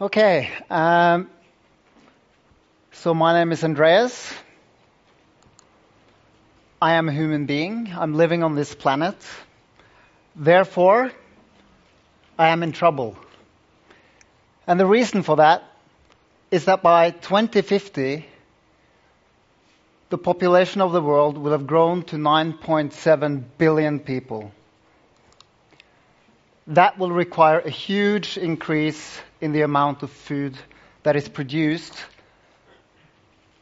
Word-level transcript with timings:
Okay, 0.00 0.50
um, 0.70 1.30
so 2.90 3.14
my 3.14 3.32
name 3.32 3.52
is 3.52 3.62
Andreas. 3.62 4.34
I 6.82 6.94
am 6.94 7.08
a 7.08 7.12
human 7.12 7.46
being. 7.46 7.92
I'm 7.96 8.12
living 8.14 8.42
on 8.42 8.56
this 8.56 8.74
planet. 8.74 9.14
Therefore, 10.34 11.12
I 12.36 12.48
am 12.48 12.64
in 12.64 12.72
trouble. 12.72 13.16
And 14.66 14.80
the 14.80 14.86
reason 14.86 15.22
for 15.22 15.36
that 15.36 15.62
is 16.50 16.64
that 16.64 16.82
by 16.82 17.12
2050, 17.12 18.26
the 20.10 20.18
population 20.18 20.80
of 20.80 20.90
the 20.90 21.00
world 21.00 21.38
will 21.38 21.52
have 21.52 21.68
grown 21.68 22.02
to 22.06 22.16
9.7 22.16 23.44
billion 23.58 24.00
people. 24.00 24.50
That 26.66 26.98
will 26.98 27.12
require 27.12 27.60
a 27.60 27.70
huge 27.70 28.36
increase 28.36 29.20
in 29.44 29.52
the 29.52 29.60
amount 29.60 30.02
of 30.02 30.10
food 30.10 30.56
that 31.02 31.16
is 31.16 31.28
produced. 31.28 31.92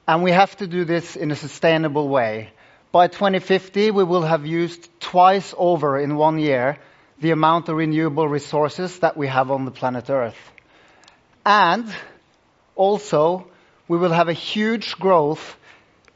And 0.06 0.22
we 0.22 0.30
have 0.30 0.56
to 0.58 0.68
do 0.68 0.84
this 0.84 1.16
in 1.16 1.32
a 1.32 1.34
sustainable 1.34 2.08
way. 2.08 2.50
By 2.92 3.08
2050, 3.08 3.90
we 3.90 4.04
will 4.04 4.22
have 4.22 4.46
used 4.46 4.88
twice 5.00 5.52
over 5.58 5.98
in 5.98 6.14
one 6.14 6.38
year 6.38 6.78
the 7.18 7.32
amount 7.32 7.68
of 7.68 7.76
renewable 7.76 8.28
resources 8.28 9.00
that 9.00 9.16
we 9.16 9.26
have 9.26 9.50
on 9.50 9.64
the 9.64 9.72
planet 9.72 10.08
Earth. 10.08 10.38
And 11.44 11.92
also, 12.76 13.48
we 13.88 13.98
will 13.98 14.12
have 14.12 14.28
a 14.28 14.40
huge 14.52 14.96
growth 15.00 15.56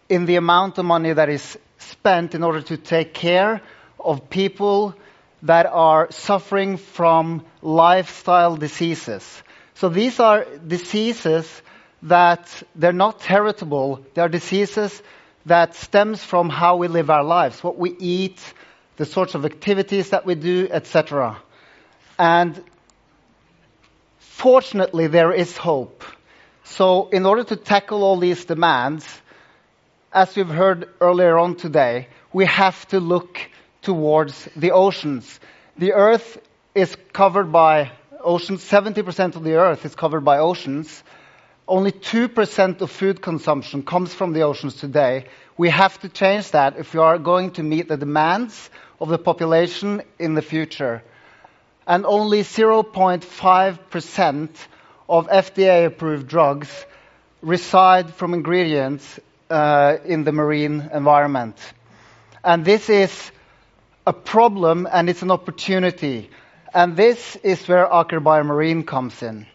in 0.09 0.27
the 0.27 0.37
amount 0.37 0.79
of 0.79 0.85
money 0.85 1.13
that 1.13 1.29
is 1.29 1.59
spent 1.79 2.37
in 2.37 2.45
order 2.45 2.63
to 2.63 2.77
take 2.77 3.15
care 3.15 3.61
of 3.99 4.31
people 4.31 4.95
that 5.43 5.67
are 5.67 6.07
suffering 6.13 6.77
from 6.77 7.45
lifestyle 7.63 8.57
diseases. 8.57 9.43
So 9.77 9.91
these 9.91 10.21
are 10.21 10.47
diseases 10.67 11.63
that 12.03 12.63
they're 12.75 12.95
not 12.95 13.23
heritable. 13.23 14.01
They're 14.15 14.29
diseases 14.29 15.03
that 15.45 15.75
stems 15.75 16.25
from 16.25 16.49
how 16.49 16.77
we 16.77 16.89
live 16.89 17.11
our 17.11 17.23
lives, 17.23 17.63
what 17.63 17.77
we 17.77 17.95
eat, 17.99 18.41
the 18.97 19.05
sorts 19.05 19.35
of 19.35 19.45
activities 19.45 20.11
that 20.11 20.25
we 20.25 20.35
do, 20.35 20.67
etc. 20.71 21.37
And 22.19 22.65
fortunately, 24.19 25.09
there 25.09 25.33
is 25.33 25.55
hope. 25.59 26.05
So 26.65 27.11
in 27.11 27.27
order 27.27 27.45
to 27.45 27.57
tackle 27.57 28.03
all 28.03 28.19
these 28.19 28.47
demands, 28.47 29.07
as 30.11 30.35
we've 30.35 30.49
heard 30.49 30.89
earlier 31.03 31.37
on 31.37 31.55
today, 31.55 32.09
we 32.33 32.47
have 32.47 32.89
to 32.89 33.01
look 33.01 33.39
towards 33.83 34.49
the 34.57 34.71
oceans. 34.73 35.39
The 35.77 35.93
earth 35.93 36.39
is 36.75 36.97
covered 37.13 37.53
by 37.53 37.93
oceans. 38.27 38.63
70% 38.63 39.37
of 39.37 39.45
the 39.45 39.55
earth 39.55 39.87
is 39.87 39.95
covered 39.95 40.23
by 40.23 40.39
oceans. 40.39 41.05
Only 41.69 41.93
2% 41.93 42.81
of 42.81 42.91
food 42.91 43.23
consumption 43.23 43.83
comes 43.83 44.13
from 44.13 44.33
the 44.33 44.43
oceans 44.43 44.75
today. 44.77 45.27
We 45.57 45.71
have 45.71 45.99
to 46.01 46.09
change 46.09 46.51
that 46.51 46.77
if 46.77 46.93
we 46.93 47.01
are 47.01 47.19
going 47.19 47.53
to 47.53 47.63
meet 47.63 47.89
the 47.89 47.97
demands 47.97 48.69
of 49.01 49.09
the 49.09 49.19
population 49.19 50.03
in 50.19 50.35
the 50.35 50.43
future. 50.43 51.03
And 51.87 52.05
only 52.05 52.43
0.5% 52.43 54.49
of 55.09 55.29
FDA 55.29 55.87
approved 55.87 56.27
drugs 56.27 56.85
reside 57.43 58.13
from 58.13 58.35
ingredients 58.35 59.21
uh, 59.49 59.99
in 60.05 60.25
the 60.25 60.33
marine 60.33 60.91
environment. 60.93 61.57
And 62.43 62.65
this 62.65 62.91
is 62.91 63.31
a 64.07 64.13
problem 64.13 64.89
and 64.91 65.09
it's 65.11 65.23
an 65.23 65.31
opportunity. 65.31 66.29
And 66.77 66.95
this 66.95 67.37
is 67.37 67.67
where 67.69 67.87
Aker 67.87 68.23
BioMarine 68.23 68.87
comes 68.87 69.23
in. 69.23 69.47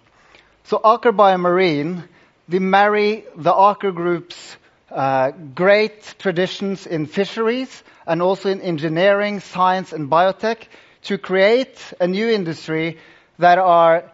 So 0.63 0.79
Aker 0.79 1.15
BioMarine, 1.15 2.07
they 2.49 2.57
marry 2.57 3.25
the 3.35 3.51
Aker 3.51 3.93
Group's 3.93 4.57
uh, 4.89 5.29
great 5.29 6.15
traditions 6.17 6.87
in 6.87 7.05
fisheries 7.05 7.83
and 8.07 8.23
also 8.23 8.49
in 8.49 8.59
engineering, 8.61 9.39
science, 9.39 9.93
and 9.93 10.09
biotech 10.09 10.63
to 11.03 11.19
create 11.19 11.93
a 11.99 12.07
new 12.07 12.27
industry 12.27 12.97
that 13.37 13.59
are 13.59 14.11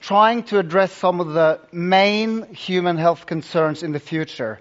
trying 0.00 0.42
to 0.50 0.58
address 0.58 0.92
some 0.92 1.20
of 1.20 1.28
the 1.28 1.60
main 1.70 2.52
human 2.52 2.96
health 2.96 3.26
concerns 3.26 3.84
in 3.84 3.92
the 3.92 4.00
future. 4.00 4.58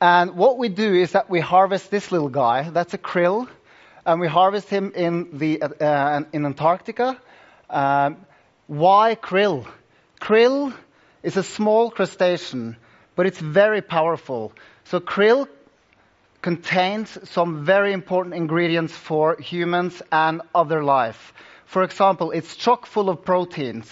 And 0.00 0.36
what 0.36 0.56
we 0.56 0.70
do 0.70 0.94
is 0.94 1.12
that 1.12 1.28
we 1.28 1.40
harvest 1.40 1.90
this 1.90 2.10
little 2.10 2.30
guy. 2.30 2.70
That's 2.70 2.94
a 2.94 2.98
krill 2.98 3.46
and 4.10 4.20
we 4.20 4.26
harvest 4.26 4.68
him 4.68 4.90
in, 4.96 5.38
the, 5.38 5.62
uh, 5.62 6.22
in 6.32 6.44
Antarctica. 6.44 7.16
Um, 7.68 8.16
why 8.66 9.14
krill? 9.14 9.68
Krill 10.20 10.74
is 11.22 11.36
a 11.36 11.44
small 11.44 11.92
crustacean, 11.92 12.76
but 13.14 13.26
it's 13.26 13.38
very 13.38 13.82
powerful. 13.82 14.52
So 14.82 14.98
krill 14.98 15.46
contains 16.42 17.16
some 17.30 17.64
very 17.64 17.92
important 17.92 18.34
ingredients 18.34 18.92
for 18.92 19.36
humans 19.40 20.02
and 20.10 20.42
other 20.56 20.82
life. 20.82 21.32
For 21.66 21.84
example, 21.84 22.32
it's 22.32 22.56
chock 22.56 22.86
full 22.86 23.10
of 23.10 23.24
proteins, 23.24 23.88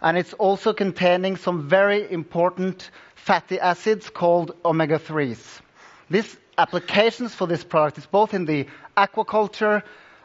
and 0.00 0.16
it's 0.16 0.34
also 0.34 0.72
containing 0.72 1.36
some 1.36 1.68
very 1.68 2.08
important 2.12 2.92
fatty 3.16 3.58
acids 3.58 4.08
called 4.08 4.54
omega 4.64 5.00
3s. 5.00 5.62
This 6.10 6.36
applications 6.56 7.34
for 7.34 7.46
this 7.46 7.62
product 7.62 7.98
is 7.98 8.06
both 8.06 8.34
in 8.34 8.44
the 8.44 8.66
aquaculture. 8.96 9.82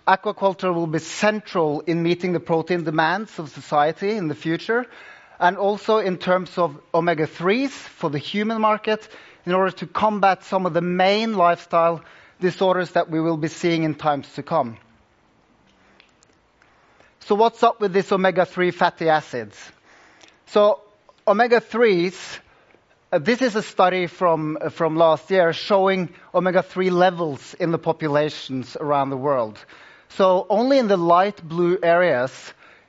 Aquaculture 0.08 0.74
will 0.74 0.88
be 0.88 1.00
central 1.00 1.82
in 1.82 2.04
meeting 2.04 2.34
the 2.34 2.40
protein 2.40 2.84
demands 2.84 3.38
of 3.40 3.50
society 3.50 4.12
in 4.12 4.28
the 4.28 4.36
future, 4.36 4.86
and 5.40 5.58
also 5.58 5.98
in 5.98 6.18
terms 6.18 6.58
of 6.58 6.78
omega 6.94 7.28
3s 7.28 7.70
for 7.70 8.10
the 8.10 8.18
human 8.18 8.60
market 8.62 9.08
in 9.46 9.54
order 9.54 9.72
to 9.72 9.88
combat 9.88 10.44
some 10.44 10.66
of 10.66 10.74
the 10.74 10.82
main 10.82 11.36
lifestyle 11.36 12.02
disorders 12.40 12.92
that 12.92 13.10
we 13.10 13.20
will 13.20 13.38
be 13.38 13.48
seeing 13.48 13.84
in 13.84 13.96
times 13.96 14.32
to 14.34 14.44
come. 14.44 14.78
So, 17.22 17.36
what's 17.36 17.64
up 17.64 17.80
with 17.80 17.94
these 17.94 18.12
omega 18.12 18.46
3 18.46 18.72
fatty 18.72 19.08
acids? 19.08 19.58
So, 20.48 20.82
omega 21.26 21.62
3s 21.62 22.14
uh, 22.14 22.40
this 23.20 23.42
is 23.42 23.56
a 23.56 23.62
study 23.62 24.08
from, 24.08 24.58
uh, 24.60 24.70
from 24.70 24.96
last 24.96 25.30
year 25.30 25.54
showing 25.54 26.10
omega-3 26.34 26.90
levels 26.92 27.54
in 27.60 27.72
the 27.72 27.78
populations 27.78 28.76
around 28.80 29.10
the 29.12 29.18
world. 29.18 29.64
So 30.10 30.48
only 30.50 30.80
in 30.80 30.88
the 30.88 30.98
light 30.98 31.42
blue 31.44 31.78
areas 31.84 32.32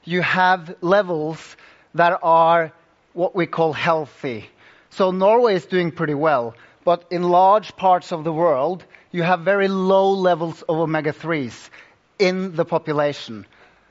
you 0.04 0.22
have 0.22 0.76
levels 0.80 1.56
that 1.94 2.18
are 2.22 2.72
what 3.12 3.34
we 3.34 3.46
call 3.46 3.72
healthy. 3.72 4.48
So 4.90 5.10
Norway 5.10 5.56
is 5.56 5.66
doing 5.66 5.90
pretty 5.90 6.14
well, 6.14 6.54
but 6.84 7.04
in 7.10 7.22
large 7.22 7.76
parts 7.76 8.12
of 8.12 8.24
the 8.24 8.32
world 8.32 8.84
you 9.10 9.22
have 9.22 9.40
very 9.40 9.68
low 9.68 10.12
levels 10.12 10.62
of 10.62 10.76
omega-3s 10.76 11.70
in 12.18 12.56
the 12.56 12.64
population. 12.64 13.46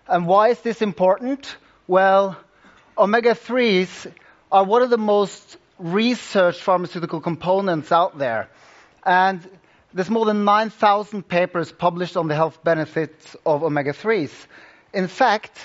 And 0.08 0.26
why 0.26 0.50
is 0.50 0.60
this 0.62 0.82
important? 0.82 1.58
Well, 1.88 2.38
omega-3s 2.98 4.12
are 4.52 4.64
one 4.64 4.82
of 4.82 4.90
the 4.90 4.98
most 4.98 5.58
research 5.80 6.60
pharmaceutical 6.60 7.22
components 7.22 7.92
out 7.92 8.18
there. 8.18 8.50
And 9.06 9.48
there's 9.94 10.10
more 10.10 10.26
than 10.26 10.44
9,000 10.46 11.28
papers 11.28 11.72
published 11.72 12.18
on 12.18 12.28
the 12.28 12.36
health 12.36 12.64
benefits 12.64 13.36
of 13.46 13.64
omega 13.64 13.94
3s. 13.94 14.32
In 14.94 15.08
fact, 15.08 15.58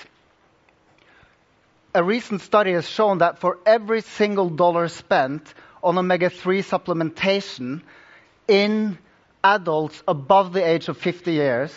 a 1.93 2.03
recent 2.03 2.41
study 2.41 2.73
has 2.73 2.87
shown 2.87 3.19
that 3.19 3.39
for 3.39 3.57
every 3.65 4.01
single 4.01 4.49
dollar 4.49 4.87
spent 4.87 5.53
on 5.83 5.97
omega 5.97 6.29
3 6.29 6.61
supplementation 6.61 7.81
in 8.47 8.97
adults 9.43 10.03
above 10.07 10.53
the 10.53 10.67
age 10.67 10.89
of 10.89 10.97
50 10.97 11.31
years, 11.31 11.73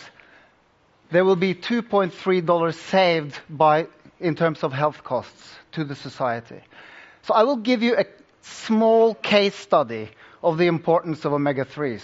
there 1.11 1.23
will 1.25 1.35
be 1.35 1.55
$2.3 1.55 2.73
saved 2.73 3.39
by, 3.49 3.87
in 4.19 4.35
terms 4.35 4.63
of 4.63 4.73
health 4.73 5.03
costs 5.03 5.53
to 5.71 5.83
the 5.83 5.95
society. 5.95 6.61
So 7.23 7.33
I 7.33 7.43
will 7.43 7.57
give 7.57 7.81
you 7.83 7.95
a 7.95 8.05
small 8.43 9.15
case 9.15 9.55
study 9.55 10.09
of 10.41 10.57
the 10.57 10.67
importance 10.67 11.25
of 11.25 11.33
omega 11.33 11.65
3s. 11.65 12.03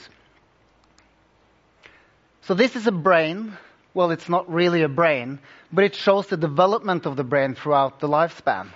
So, 2.41 2.53
this 2.53 2.75
is 2.75 2.87
a 2.87 2.91
brain. 2.91 3.57
Well, 3.93 4.11
it's 4.11 4.29
not 4.29 4.51
really 4.51 4.81
a 4.81 4.89
brain, 4.89 5.39
but 5.71 5.83
it 5.83 5.95
shows 5.95 6.27
the 6.27 6.37
development 6.37 7.05
of 7.05 7.15
the 7.15 7.23
brain 7.23 7.55
throughout 7.55 7.99
the 7.99 8.07
lifespan. 8.07 8.69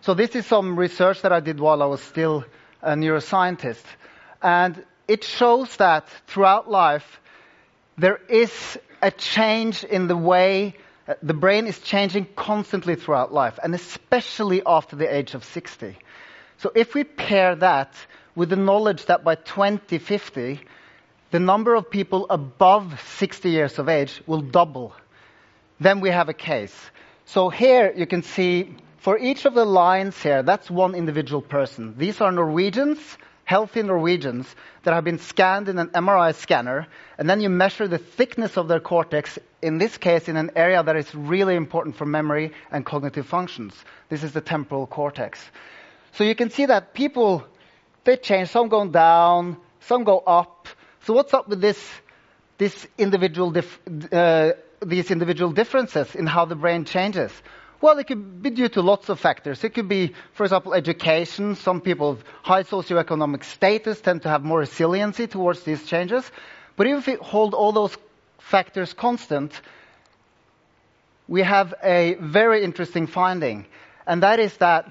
So, 0.00 0.14
this 0.14 0.34
is 0.34 0.46
some 0.46 0.78
research 0.78 1.22
that 1.22 1.32
I 1.32 1.40
did 1.40 1.60
while 1.60 1.82
I 1.82 1.86
was 1.86 2.00
still 2.00 2.44
a 2.82 2.94
neuroscientist. 2.94 3.84
And 4.42 4.84
it 5.06 5.24
shows 5.24 5.76
that 5.76 6.08
throughout 6.26 6.70
life, 6.70 7.20
there 7.96 8.20
is 8.28 8.78
a 9.02 9.10
change 9.10 9.84
in 9.84 10.08
the 10.08 10.16
way 10.16 10.74
uh, 11.06 11.14
the 11.22 11.34
brain 11.34 11.66
is 11.66 11.78
changing 11.80 12.26
constantly 12.36 12.94
throughout 12.94 13.32
life, 13.32 13.58
and 13.62 13.74
especially 13.74 14.62
after 14.66 14.96
the 14.96 15.12
age 15.12 15.34
of 15.34 15.44
60. 15.44 15.96
So 16.58 16.72
if 16.74 16.94
we 16.94 17.04
pair 17.04 17.54
that 17.56 17.94
with 18.34 18.50
the 18.50 18.56
knowledge 18.56 19.06
that 19.06 19.24
by 19.24 19.34
2050, 19.34 20.60
the 21.30 21.40
number 21.40 21.74
of 21.74 21.90
people 21.90 22.26
above 22.30 23.00
60 23.16 23.50
years 23.50 23.78
of 23.78 23.88
age 23.88 24.22
will 24.26 24.40
double, 24.40 24.94
then 25.80 26.00
we 26.00 26.10
have 26.10 26.28
a 26.28 26.34
case. 26.34 26.74
So 27.26 27.48
here 27.48 27.92
you 27.94 28.06
can 28.06 28.22
see 28.22 28.74
For 28.98 29.16
each 29.16 29.44
of 29.44 29.54
the 29.54 29.64
lines 29.64 30.20
here, 30.20 30.42
that's 30.42 30.68
one 30.70 30.94
individual 30.94 31.40
person. 31.40 31.94
These 31.96 32.20
are 32.20 32.32
Norwegians, 32.32 32.98
healthy 33.44 33.82
Norwegians, 33.82 34.54
that 34.82 34.92
have 34.92 35.04
been 35.04 35.20
scanned 35.20 35.68
in 35.68 35.78
an 35.78 35.88
MRI 35.90 36.34
scanner, 36.34 36.88
and 37.16 37.30
then 37.30 37.40
you 37.40 37.48
measure 37.48 37.86
the 37.86 37.98
thickness 37.98 38.58
of 38.58 38.66
their 38.66 38.80
cortex, 38.80 39.38
in 39.62 39.78
this 39.78 39.96
case, 39.96 40.28
in 40.28 40.36
an 40.36 40.50
area 40.56 40.82
that 40.82 40.96
is 40.96 41.14
really 41.14 41.54
important 41.54 41.94
for 41.96 42.06
memory 42.06 42.52
and 42.72 42.84
cognitive 42.84 43.26
functions. 43.26 43.72
This 44.08 44.24
is 44.24 44.32
the 44.32 44.40
temporal 44.40 44.88
cortex. 44.88 45.40
So 46.14 46.24
you 46.24 46.34
can 46.34 46.50
see 46.50 46.66
that 46.66 46.94
people, 46.94 47.44
they 48.04 48.16
change. 48.16 48.48
Some 48.48 48.68
go 48.68 48.86
down, 48.86 49.56
some 49.80 50.04
go 50.04 50.18
up. 50.18 50.68
So 51.04 51.12
what's 51.14 51.32
up 51.34 51.48
with 51.48 51.60
this, 51.60 51.78
this 52.58 52.86
individual 52.98 53.50
dif- 53.50 53.80
uh, 54.12 54.52
these 54.80 55.10
individual 55.10 55.52
differences 55.52 56.14
in 56.14 56.26
how 56.26 56.44
the 56.44 56.54
brain 56.54 56.84
changes? 56.84 57.32
Well, 57.80 57.98
it 57.98 58.08
could 58.08 58.42
be 58.42 58.50
due 58.50 58.68
to 58.70 58.82
lots 58.82 59.08
of 59.08 59.20
factors. 59.20 59.62
It 59.62 59.70
could 59.70 59.88
be, 59.88 60.14
for 60.32 60.44
example, 60.44 60.74
education. 60.74 61.54
Some 61.54 61.80
people 61.80 62.10
of 62.10 62.24
high 62.42 62.64
socioeconomic 62.64 63.44
status 63.44 64.00
tend 64.00 64.22
to 64.22 64.28
have 64.28 64.42
more 64.42 64.58
resiliency 64.60 65.28
towards 65.28 65.62
these 65.62 65.84
changes. 65.86 66.28
But 66.76 66.88
even 66.88 66.98
if 66.98 67.06
we 67.06 67.14
hold 67.14 67.54
all 67.54 67.70
those 67.70 67.96
factors 68.38 68.92
constant, 68.92 69.60
we 71.28 71.42
have 71.42 71.74
a 71.82 72.14
very 72.14 72.64
interesting 72.64 73.06
finding, 73.06 73.66
and 74.06 74.22
that 74.22 74.40
is 74.40 74.56
that 74.56 74.90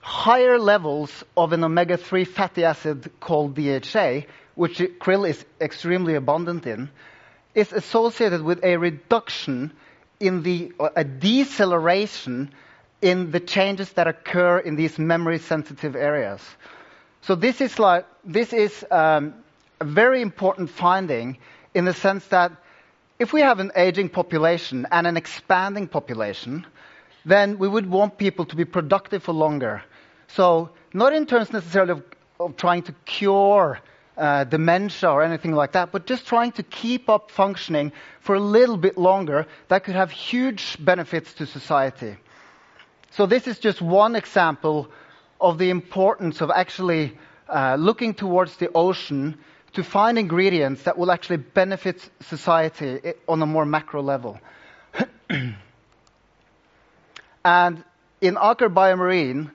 higher 0.00 0.58
levels 0.58 1.24
of 1.36 1.52
an 1.52 1.62
omega 1.64 1.96
3 1.96 2.24
fatty 2.24 2.64
acid 2.64 3.10
called 3.20 3.54
DHA, 3.54 4.22
which 4.54 4.78
krill 4.78 5.28
is 5.28 5.44
extremely 5.60 6.14
abundant 6.14 6.66
in, 6.66 6.90
is 7.54 7.72
associated 7.72 8.42
with 8.42 8.64
a 8.64 8.76
reduction 8.76 9.72
in 10.18 10.42
the 10.42 10.72
a 10.96 11.04
deceleration 11.04 12.50
in 13.02 13.30
the 13.30 13.40
changes 13.40 13.92
that 13.94 14.06
occur 14.06 14.58
in 14.58 14.76
these 14.76 14.98
memory 14.98 15.38
sensitive 15.38 15.96
areas. 15.96 16.40
So 17.22 17.34
this 17.34 17.60
is 17.60 17.78
like 17.78 18.06
this 18.24 18.52
is 18.52 18.84
um, 18.90 19.34
a 19.80 19.84
very 19.84 20.22
important 20.22 20.70
finding 20.70 21.38
in 21.74 21.84
the 21.84 21.94
sense 21.94 22.26
that 22.28 22.52
if 23.18 23.32
we 23.32 23.40
have 23.42 23.60
an 23.60 23.72
aging 23.76 24.08
population 24.08 24.86
and 24.90 25.06
an 25.06 25.16
expanding 25.16 25.88
population, 25.88 26.66
then 27.24 27.58
we 27.58 27.68
would 27.68 27.88
want 27.88 28.18
people 28.18 28.44
to 28.46 28.56
be 28.56 28.64
productive 28.64 29.22
for 29.22 29.32
longer. 29.32 29.82
So 30.28 30.70
not 30.92 31.12
in 31.12 31.26
terms 31.26 31.52
necessarily 31.52 31.92
of, 31.92 32.02
of 32.38 32.56
trying 32.56 32.82
to 32.84 32.92
cure 33.04 33.78
uh, 34.16 34.44
dementia 34.44 35.10
or 35.10 35.22
anything 35.22 35.52
like 35.52 35.72
that, 35.72 35.92
but 35.92 36.06
just 36.06 36.26
trying 36.26 36.52
to 36.52 36.62
keep 36.62 37.08
up 37.08 37.30
functioning 37.30 37.92
for 38.20 38.34
a 38.34 38.40
little 38.40 38.76
bit 38.76 38.98
longer, 38.98 39.46
that 39.68 39.84
could 39.84 39.94
have 39.94 40.10
huge 40.10 40.76
benefits 40.84 41.32
to 41.34 41.46
society. 41.46 42.16
So, 43.12 43.26
this 43.26 43.46
is 43.48 43.58
just 43.58 43.80
one 43.80 44.14
example 44.14 44.88
of 45.40 45.58
the 45.58 45.70
importance 45.70 46.40
of 46.42 46.50
actually 46.50 47.18
uh, 47.48 47.76
looking 47.78 48.14
towards 48.14 48.56
the 48.56 48.70
ocean 48.74 49.38
to 49.72 49.82
find 49.82 50.18
ingredients 50.18 50.82
that 50.82 50.98
will 50.98 51.10
actually 51.10 51.38
benefit 51.38 52.08
society 52.20 53.14
on 53.28 53.40
a 53.42 53.46
more 53.46 53.64
macro 53.64 54.02
level. 54.02 54.38
and 57.44 57.84
in 58.20 58.34
Aker 58.34 58.72
BioMarine, 58.72 59.50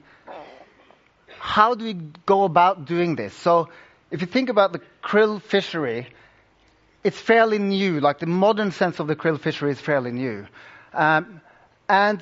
how 1.40 1.76
do 1.76 1.86
we 1.86 1.94
go 1.94 2.44
about 2.44 2.86
doing 2.86 3.16
this? 3.16 3.34
So, 3.34 3.70
if 4.12 4.22
you 4.22 4.28
think 4.28 4.50
about 4.50 4.72
the 4.72 4.82
krill 5.04 5.42
fishery, 5.42 6.08
it's 7.04 7.20
fairly 7.20 7.60
new. 7.60 8.00
Like 8.00 8.20
the 8.20 8.26
modern 8.26 8.72
sense 8.72 9.00
of 9.00 9.08
the 9.08 9.16
krill 9.16 9.40
fishery 9.40 9.72
is 9.72 9.80
fairly 9.80 10.12
new. 10.12 10.48
Um, 10.94 11.42
and 11.88 12.20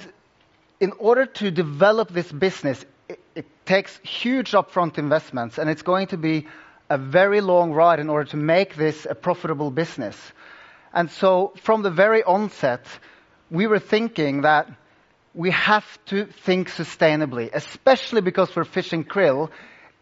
in 0.80 0.92
order 1.00 1.26
to 1.26 1.52
develop 1.52 2.10
this 2.10 2.30
business, 2.32 2.84
it, 3.08 3.20
it 3.36 3.46
takes 3.66 3.98
huge 4.00 4.52
upfront 4.52 4.98
investments, 4.98 5.58
and 5.58 5.70
it's 5.70 5.84
going 5.84 6.08
to 6.08 6.18
be 6.18 6.48
a 6.90 6.98
very 6.98 7.40
long 7.40 7.72
ride 7.72 8.00
in 8.00 8.10
order 8.10 8.30
to 8.32 8.38
make 8.38 8.76
this 8.76 9.08
a 9.10 9.16
profitable 9.16 9.72
business. 9.72 10.18
And 10.94 11.10
so, 11.10 11.54
from 11.62 11.82
the 11.82 11.90
very 11.90 12.24
onset, 12.24 12.86
we 13.50 13.68
were 13.68 13.80
thinking 13.80 14.42
that 14.42 14.70
we 15.34 15.52
have 15.52 15.86
to 16.06 16.26
think 16.26 16.70
sustainably, 16.70 17.50
especially 17.54 18.22
because 18.22 18.56
we're 18.56 18.66
fishing 18.66 19.04
krill 19.04 19.50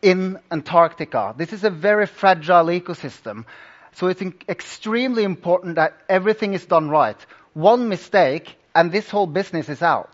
in 0.01 0.39
Antarctica. 0.51 1.33
This 1.37 1.53
is 1.53 1.63
a 1.63 1.69
very 1.69 2.05
fragile 2.05 2.65
ecosystem. 2.65 3.45
So 3.93 4.07
it's 4.07 4.21
extremely 4.47 5.23
important 5.23 5.75
that 5.75 5.93
everything 6.09 6.53
is 6.53 6.65
done 6.65 6.89
right. 6.89 7.17
One 7.53 7.89
mistake, 7.89 8.55
and 8.73 8.91
this 8.91 9.09
whole 9.09 9.27
business 9.27 9.69
is 9.69 9.81
out. 9.81 10.09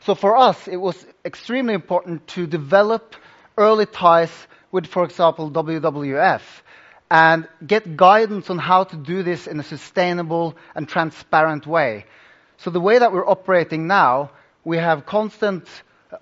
So 0.00 0.14
for 0.14 0.36
us, 0.36 0.68
it 0.68 0.76
was 0.76 1.04
extremely 1.24 1.74
important 1.74 2.26
to 2.28 2.46
develop 2.46 3.16
early 3.56 3.86
ties 3.86 4.30
with, 4.70 4.86
for 4.86 5.04
example, 5.04 5.50
WWF 5.50 6.42
and 7.10 7.48
get 7.66 7.96
guidance 7.96 8.50
on 8.50 8.58
how 8.58 8.84
to 8.84 8.96
do 8.96 9.22
this 9.22 9.46
in 9.46 9.58
a 9.58 9.62
sustainable 9.62 10.56
and 10.74 10.88
transparent 10.88 11.66
way. 11.66 12.04
So 12.58 12.70
the 12.70 12.80
way 12.80 12.98
that 12.98 13.12
we're 13.12 13.26
operating 13.26 13.86
now, 13.86 14.30
we 14.68 14.76
have 14.76 15.06
constant 15.06 15.66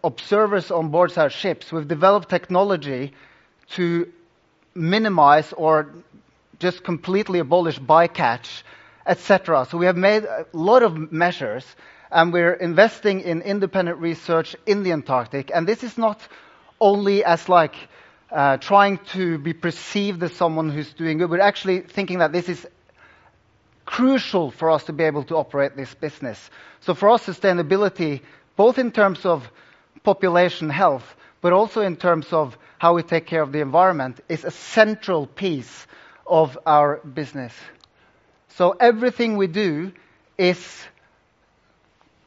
observers 0.05 0.71
on 0.71 0.91
board 0.91 1.19
our 1.19 1.29
ships. 1.29 1.73
We've 1.73 1.89
developed 1.89 2.29
technology 2.29 3.13
to 3.71 4.13
minimize 4.73 5.53
or 5.53 5.93
just 6.61 6.85
completely 6.85 7.41
abolish 7.41 7.81
bycatch, 7.81 8.63
etc. 9.05 9.67
So 9.69 9.79
we 9.79 9.87
have 9.87 9.97
made 9.97 10.23
a 10.23 10.47
lot 10.53 10.85
of 10.85 11.11
measures, 11.11 11.67
and 12.13 12.33
we're 12.33 12.53
investing 12.53 13.21
in 13.23 13.43
independent 13.43 13.99
research 13.99 14.55
in 14.65 14.85
the 14.85 14.93
Antarctic. 14.93 15.51
And 15.53 15.67
this 15.67 15.83
is 15.83 15.99
not 15.99 16.21
only 16.81 17.25
as 17.25 17.49
like 17.49 17.75
uh, 18.31 18.59
trying 18.59 18.99
to 19.15 19.39
be 19.39 19.55
perceived 19.55 20.23
as 20.23 20.33
someone 20.33 20.71
who's 20.71 20.93
doing 20.95 21.19
good. 21.19 21.31
We're 21.31 21.41
actually 21.41 21.81
thinking 21.81 22.21
that 22.21 22.31
this 22.31 22.49
is 22.49 22.65
crucial 23.87 24.51
for 24.51 24.71
us 24.71 24.85
to 24.85 24.93
be 24.93 25.05
able 25.05 25.23
to 25.25 25.37
operate 25.37 25.77
this 25.77 25.95
business. 25.95 26.51
So 26.81 26.93
for 26.95 27.09
us, 27.11 27.25
sustainability, 27.25 28.21
both 28.57 28.79
in 28.79 28.91
terms 28.91 29.25
of 29.25 29.51
population 30.03 30.69
health, 30.69 31.17
but 31.41 31.53
also 31.53 31.81
in 31.81 31.97
terms 31.97 32.33
of 32.33 32.59
how 32.79 32.95
we 32.95 33.03
take 33.03 33.27
care 33.27 33.43
of 33.43 33.53
the 33.53 33.61
environment, 33.61 34.21
is 34.29 34.45
a 34.45 34.51
central 34.51 35.27
piece 35.27 35.87
of 36.27 36.59
our 36.67 36.97
business. 36.99 37.55
So 38.49 38.73
everything 38.73 39.37
we 39.37 39.47
do 39.47 39.93
is 40.37 40.83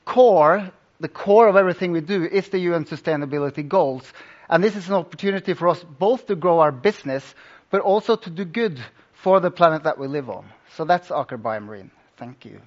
core, 0.06 0.72
the 1.00 1.08
core 1.08 1.48
of 1.48 1.56
everything 1.56 1.92
we 1.92 2.02
do 2.02 2.24
is 2.24 2.50
the 2.50 2.60
UN 2.60 2.86
sustainability 2.86 3.68
goals. 3.68 4.12
And 4.50 4.64
this 4.64 4.76
is 4.76 4.88
an 4.88 4.96
opportunity 4.96 5.54
for 5.54 5.68
us 5.68 5.84
both 5.84 6.26
to 6.28 6.36
grow 6.36 6.60
our 6.60 6.72
business, 6.72 7.36
but 7.70 7.82
also 7.82 8.16
to 8.16 8.30
do 8.30 8.46
good 8.46 8.80
for 9.24 9.40
the 9.40 9.52
planet 9.52 9.84
that 9.84 9.98
we 9.98 10.08
live 10.08 10.30
on. 10.30 10.46
So 10.76 10.86
that's 10.86 11.10
Aker 11.10 11.42
BioMarine. 11.42 11.90
Thank 12.18 12.46
you. 12.46 12.62